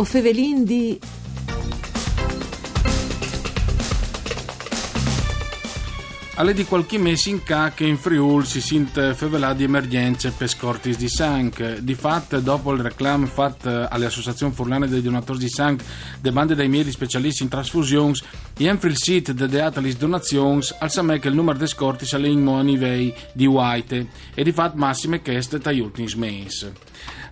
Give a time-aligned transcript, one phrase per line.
[0.00, 0.98] O fevelin di...
[6.36, 10.48] Alle di qualche mese in ca che in Friul si sint fevelà di emergenze per
[10.48, 11.80] scortis di sangue.
[11.82, 15.84] Di fatto, dopo il reclam fatto alle associazioni furlane dei donatori di sangue,
[16.18, 18.18] de bande dei miei specialisti in trasfusioni,
[18.56, 22.28] e anche il sito dedicato alle donazioni, al sa che il numero di scortis alle
[22.28, 26.72] in livello di white e di fatto massime che est aiuti in smes.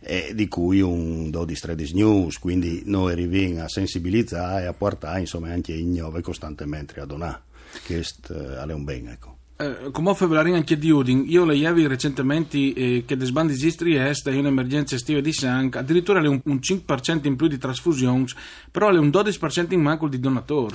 [0.00, 5.50] e di cui un 12-13 news, quindi noi arriviamo a sensibilizzare e a portare insomma
[5.50, 7.42] anche in ignove costantemente a donare,
[7.84, 9.12] che è un bene.
[9.12, 9.41] Ecco.
[9.62, 14.28] Eh, come febbraio anche di Udin, io le levi recentemente eh, che desbandi esistri est
[14.28, 18.26] è un'emergenza estiva di sangue, addirittura è un, un 5% in più di trasfusioni,
[18.70, 20.74] però è un 12% in manco di donatori.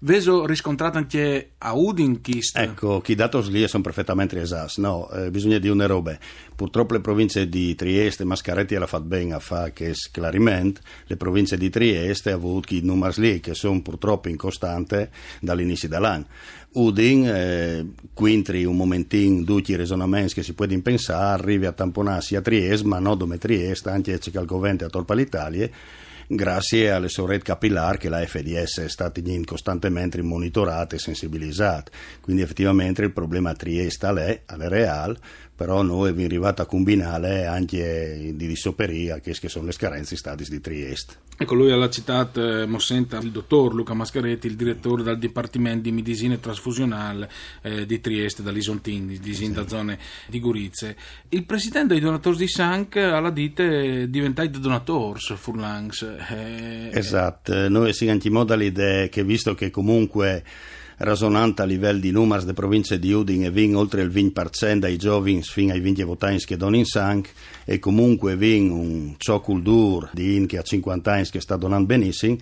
[0.00, 2.56] Veso riscontrato anche a Udin chist.
[2.56, 6.16] Ecco, chi dato lì sono perfettamente esatti, no, eh, bisogna dire una roba.
[6.54, 11.56] Purtroppo le province di Trieste, Mascaretti l'ha fatto bene a fare che sclarimento, le province
[11.56, 16.26] di Trieste hanno avuto i numeri lì che sono purtroppo in costante dall'inizio dell'anno.
[16.72, 17.86] Udin, eh,
[18.20, 22.86] quintri un momentino tutti i ragionamenti che si può pensare, arrivi a tamponarsi a Trieste,
[22.86, 25.66] ma non come Trieste, anche il Covente a Torpa l'Italia,
[26.26, 31.90] grazie alle sorrette capillari che la FDS è stata costantemente monitorata e sensibilizzata.
[32.20, 35.16] Quindi effettivamente il problema a Trieste è, è reale,
[35.60, 40.58] però noi abbiamo arrivato a combinare anche di dissoperia che sono le scarenze stati di
[40.58, 41.16] Trieste.
[41.36, 45.92] Ecco, lui ha citato eh, Mossenta, il dottor Luca Mascaretti, il direttore del Dipartimento di
[45.92, 49.54] Medicina Trasfusionale eh, di Trieste, dall'Isontin, di, di sì.
[49.66, 50.96] zone di Gurizze.
[51.28, 56.00] Il presidente dei donatori di Sanc alla dite diventai donators Furlangs.
[56.30, 60.42] Eh, esatto, noi siamo in modo l'idea che visto che comunque
[61.00, 64.98] ragionante a livello di numeri delle province di Udin e vin oltre il 20% dei
[64.98, 67.26] giovani fino ai 20 votanti che donano in sang
[67.64, 71.86] e comunque vin un ciò cultura di in che ha 50 anni che sta donando
[71.86, 72.36] benissimo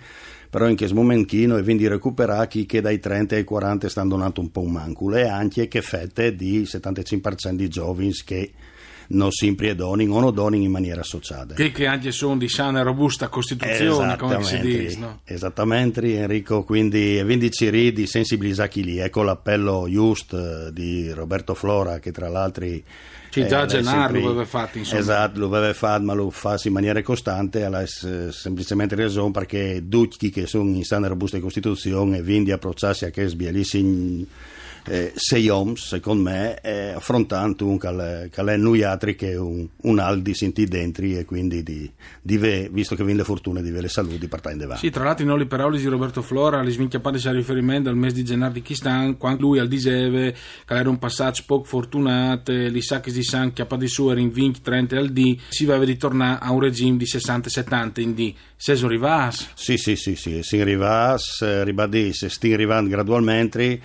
[0.49, 4.41] però in questo momentino e quindi recuperare chi che dai 30 ai 40 stanno donando
[4.41, 8.51] un po' un manculo e anche che fette di 75% di giovani che
[9.09, 11.53] non sempre donin o non donin in maniera associata.
[11.53, 14.97] Che, che anche sono di sana e robusta costituzione, come si dice.
[14.97, 15.19] No?
[15.23, 18.97] Esattamente Enrico, quindi, quindi ci di sensibilizzare chi lì.
[18.97, 22.65] Ecco l'appello just eh, di Roberto Flora che tra l'altro...
[23.29, 24.99] Sì, già eh, Gennaro lo aveva fatto, insomma.
[24.99, 30.29] Esatto, lo aveva fatto, ma lo fa in maniera costante, alla semplicemente ragione perché tutti
[30.29, 34.27] che sono in sana robusta costituzione e quindi approcciarsi a che sbialissi
[34.89, 39.99] eh, sei oms, secondo me, eh, affrontando un che è noi altri che un, un
[39.99, 41.89] aldi senti dentro e quindi di,
[42.21, 45.03] di ve, visto che viene le fortune di ve le salute partire in Sì, tra
[45.03, 48.61] l'altro in parole di Roberto Flora, le sminchiappate a riferimento al mese di gennaio di
[48.61, 50.35] Chistan, quando lui al diseve
[50.65, 54.95] che era un passaggio poco fortunato, li sacchi di San chiappati su era in 20-30
[54.95, 58.33] al D, si va a ritornare a un regime di 60-70 in D.
[58.55, 59.51] Se sono rivas?
[59.55, 63.81] Sì, sì, sì, sì, si rivas, eh, ribadisce, sti arrivando gradualmente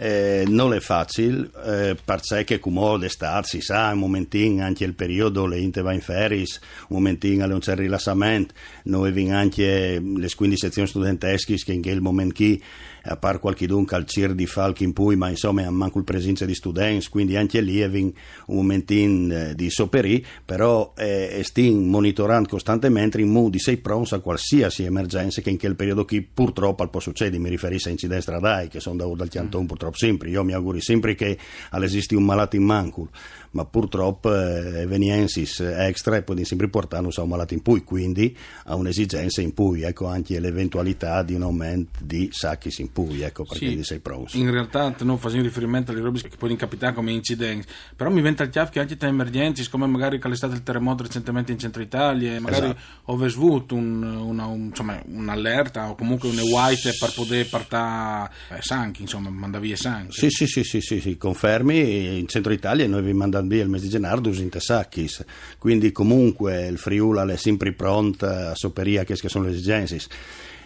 [0.00, 5.44] eh, non è facile, eh, perché come d'estate si sa, un momentino anche il periodo,
[5.46, 8.54] le inte va in feris, un momentino alle un certo rilassamento,
[8.84, 12.44] noi abbiamo anche le 15 sezioni studentesche che in quel momento
[13.08, 16.04] a parte qualche dunque al CIR di Falchi in Pui, ma insomma ha manco il
[16.04, 18.12] presenza di studenti, quindi anche lì è un
[18.46, 24.20] momentino eh, di soperi, però eh, stiamo monitorando costantemente in modo di sei pronti a
[24.20, 28.22] qualsiasi emergenza che in quel periodo qui purtroppo al può succedere, mi riferisco a incidenti
[28.22, 29.66] stradali che sono da, dal Chianton mm.
[29.66, 31.38] purtroppo sempre, io mi auguro sempre che
[31.70, 33.08] esisti un malato in manco,
[33.52, 38.74] ma purtroppo eh, veniensis extra e poi sempre portare un malato in pui, quindi ha
[38.74, 43.70] un'esigenza in pui, ecco anche l'eventualità di un aumento di sacchi in pui, ecco perché
[43.70, 44.36] sì, sei pronto.
[44.36, 48.42] In realtà non facendo riferimento alle robe che può incapitare come incidenti, però mi venta
[48.42, 51.58] il chiave che anche tra emergenze, come magari che è stato il terremoto recentemente in
[51.58, 52.80] centro Italia, magari esatto.
[53.12, 58.56] ho avuto un, una, un, insomma, un'allerta o comunque un white per poter partare eh,
[58.60, 60.12] sanchi, insomma, mandare via sanchi.
[60.12, 63.68] Sì, sì, sì, sì, sì, sì, confermi, in centro Italia noi vi mandiamo via il
[63.68, 65.08] mese di gennaio usando sacchi,
[65.58, 69.98] quindi comunque il Friuli è sempre pronto a sopperire a che sono le esigenze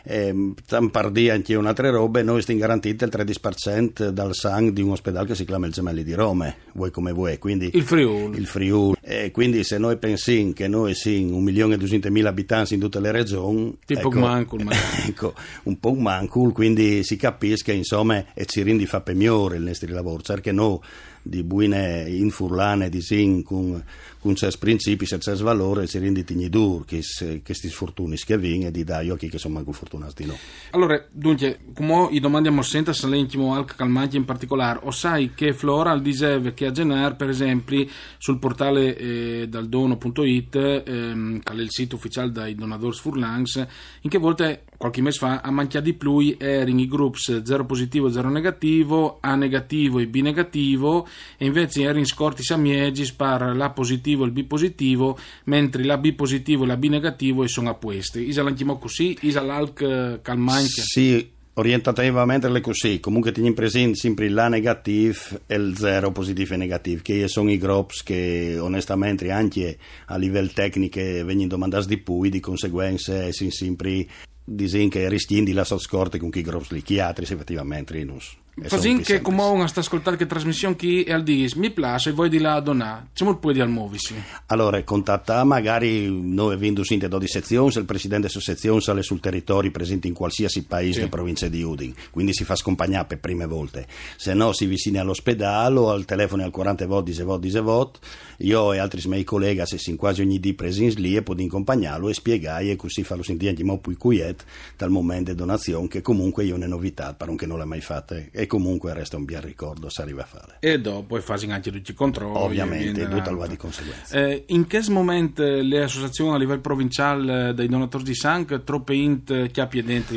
[0.04, 5.26] eh, Tampardi anche un'altra roba noi stiamo garantiti il 13% dal sangue di un ospedale
[5.26, 8.96] che si chiama il Gemelli di Roma vuoi come vuoi quindi il Friuli, il Friuli.
[9.00, 13.00] E quindi se noi pensiamo che noi siamo un milione e duecentomila abitanti in tutte
[13.00, 14.66] le regioni tipo ecco, mancul,
[15.06, 15.34] ecco,
[15.64, 19.92] un po' mancul quindi si capisce insomma e ci rende fa per migliore il nostro
[19.92, 20.22] lavoro.
[20.24, 20.78] Perché noi
[21.22, 23.82] di buine infurlane di sin con,
[24.18, 27.00] con certi principi, certi valori, si rende tignidur che
[27.44, 30.36] questi sfortuni che vincono e di dai occhi che sono manco fortunati di no.
[30.70, 35.52] Allora, dunque, come i domandiamo sempre se l'intimo al calmante in particolare, o sai che
[35.52, 37.86] Flora al diseve che a Genar, per esempio,
[38.18, 43.66] sul portale eh, daldono.it, ehm, che è il sito ufficiale dei donatori Furlans,
[44.00, 48.10] in che volte qualche mese fa a manchiare di più erano i groups 0 positivo,
[48.10, 51.06] 0 negativo, A negativo e B negativo
[51.36, 56.14] e invece erano scorti samiegi per l'A positivo e il B positivo mentre la B
[56.14, 58.26] positivo e la B negativo sono a questi.
[58.26, 60.82] Isa l'anchimo così, isa l'alc calmanche.
[60.82, 66.56] Sì, orientativamente è così, comunque teniamo presente sempre l'A negativo e il 0 positivo e
[66.56, 72.22] negativo, che sono i groups che onestamente anche a livello tecnico vengono domandati di più,
[72.22, 74.08] di conseguenza sono sempre
[74.54, 78.36] disin che rischiandi la scorte con chi grossi chi altri effettivamente rinus.
[78.68, 81.54] Così che come uno sta ascoltando che trasmissione chi e al dis?
[81.54, 84.14] Mi piace e voi di là a donare c'è molto poi di al muovisi
[84.46, 89.70] allora contatta magari noi avendo sinte 12 sezioni il presidente della sezione sale sul territorio
[89.70, 90.98] presente in qualsiasi paese sì.
[90.98, 93.86] della provincia di Udin quindi si fa scompagnare per prime volte.
[94.16, 97.98] Se no si vicina all'ospedale o al telefono al 40 volt 10 volt 10 volt.
[98.38, 102.08] Io e altri miei colleghi se si quasi ogni dì presenti lì e posso accompagnarlo
[102.08, 104.44] e spiegare e così farlo sentire anche mo più quiet
[104.76, 108.16] dal momento di donazione che comunque io ne novità per che non l'ha mai fatta.
[108.30, 110.56] e comunque resta un bel ricordo se arriva a fare.
[110.60, 112.38] E dopo fai anche tutti i controlli.
[112.38, 114.16] Ovviamente, tutta la di conseguenza.
[114.16, 119.50] Eh, in che momento le associazioni a livello provinciale dei donatori di sangue troppe int
[119.50, 120.16] che abbia dentro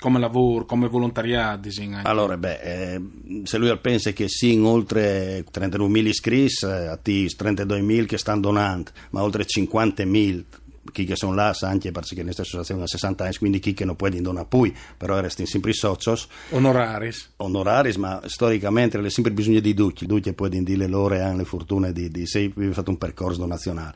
[0.00, 1.68] come lavoro, come volontariato?
[2.02, 3.00] Allora, beh, eh,
[3.44, 8.90] se lui pensa che sì, in oltre 31.000 iscritti, eh, a 32.000 che stanno donando,
[9.10, 10.44] ma oltre 50.000
[10.92, 13.84] chi che sono là anche perché che questa associazione ha 60 anni quindi chi che
[13.84, 16.26] non può non poi però restano sempre socios.
[16.50, 17.32] Onoraris.
[17.36, 21.44] Onoraris ma storicamente le sempre bisogno di ducchi ducchi può dire loro e hanno le
[21.44, 23.94] fortune di, di se fatto un percorso nazionale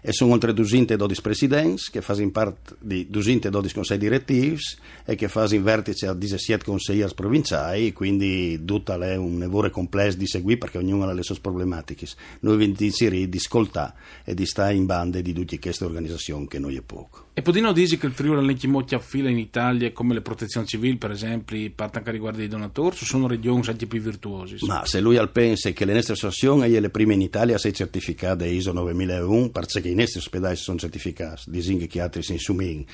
[0.00, 4.56] e sono oltre 212 presidenti che fanno parte di 212 consigli direttivi
[5.04, 10.26] e che fanno vertice a 17 consiglieri provinciali quindi tutta è un lavoro complesso di
[10.26, 12.06] seguire perché ognuno ha le sue problematiche
[12.40, 13.94] noi vi inserire di ascoltare
[14.24, 17.26] e di stare in bande di tutte queste organizzazioni che noi è poco.
[17.34, 20.96] E Podino dice che il Friuli è molto affila in Italia come le protezioni civili
[20.96, 25.00] per esempio parte anche riguardo ai donatori o sono regioni anche più virtuose ma se
[25.00, 28.72] lui pensa che le nostre associazioni sono le prime in Italia a essere certificate ISO
[28.72, 32.84] 9001 perché i nostri ospedali sono certificati, disinghe che altri si insummin.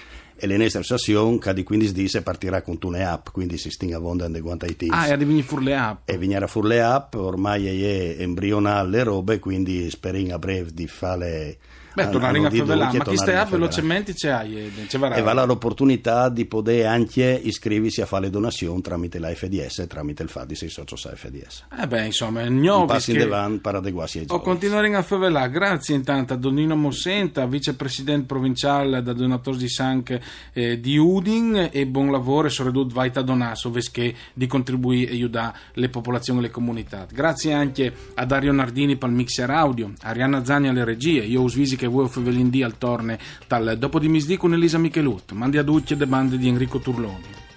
[0.43, 4.01] E le nostre associazioni, che di 15 disse partirà con une app, quindi si stinga
[4.01, 4.93] vonda in quanto ai teams.
[4.93, 6.09] Ah, e venire fur le app.
[6.11, 10.89] E venire fur le app, ormai è embrionale le robe, quindi speriamo a breve di
[10.89, 11.59] fare
[11.95, 14.47] Beh, tornare a Favelà, ma chi stai velocemente c'è,
[14.87, 19.85] c'è e va l'opportunità di poter anche iscriversi a fare le donazioni tramite la FDS
[19.89, 21.65] tramite il FADI sei socio sa FDS.
[21.79, 24.47] Eh beh, insomma, un passo in avanti per adeguarsi ai giovani.
[24.47, 30.19] O continuare a Favelà, grazie intanto a Donino Mossenta, vicepresidente provinciale da Donatori di Sanc
[30.53, 35.15] eh, di Udin e buon lavoro e soprattutto vai a donasso, che di contribuire e
[35.15, 37.07] aiutare le popolazioni e le comunità.
[37.11, 41.43] Grazie anche a Dario Nardini per il mixer audio, a Arianna Zani alle regie, io
[41.43, 45.59] us visi che vuoi fevelindì al torne tal dopo di misdì con Elisa Michelut, mandi
[45.59, 47.52] a ducce de bande di Enrico Turloni.